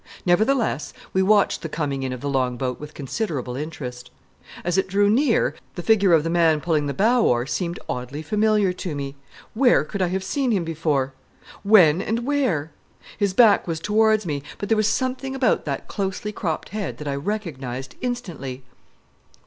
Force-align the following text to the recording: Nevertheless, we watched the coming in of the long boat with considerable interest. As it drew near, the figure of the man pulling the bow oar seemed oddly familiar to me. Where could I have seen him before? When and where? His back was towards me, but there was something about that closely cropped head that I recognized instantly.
Nevertheless, 0.25 0.95
we 1.13 1.21
watched 1.21 1.61
the 1.61 1.69
coming 1.69 2.01
in 2.01 2.11
of 2.11 2.21
the 2.21 2.27
long 2.27 2.57
boat 2.57 2.79
with 2.79 2.95
considerable 2.95 3.55
interest. 3.55 4.09
As 4.63 4.75
it 4.75 4.87
drew 4.87 5.11
near, 5.11 5.53
the 5.75 5.83
figure 5.83 6.13
of 6.13 6.23
the 6.23 6.29
man 6.31 6.59
pulling 6.59 6.87
the 6.87 6.93
bow 6.95 7.23
oar 7.23 7.45
seemed 7.45 7.77
oddly 7.87 8.23
familiar 8.23 8.73
to 8.73 8.95
me. 8.95 9.13
Where 9.53 9.83
could 9.83 10.01
I 10.01 10.07
have 10.07 10.23
seen 10.23 10.49
him 10.49 10.63
before? 10.63 11.13
When 11.61 12.01
and 12.01 12.25
where? 12.25 12.71
His 13.19 13.35
back 13.35 13.67
was 13.67 13.79
towards 13.79 14.25
me, 14.25 14.41
but 14.57 14.69
there 14.69 14.75
was 14.75 14.87
something 14.87 15.35
about 15.35 15.65
that 15.65 15.87
closely 15.87 16.31
cropped 16.31 16.69
head 16.69 16.97
that 16.97 17.07
I 17.07 17.13
recognized 17.15 17.93
instantly. 18.01 18.63